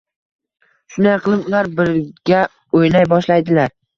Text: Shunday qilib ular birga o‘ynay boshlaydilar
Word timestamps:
Shunday 0.93 1.17
qilib 1.25 1.43
ular 1.51 1.69
birga 1.81 2.41
o‘ynay 2.79 3.09
boshlaydilar 3.15 3.73